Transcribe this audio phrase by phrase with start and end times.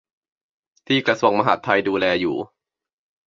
[0.87, 2.35] ที่กระทรวงมหาดไทยดูแลอยู่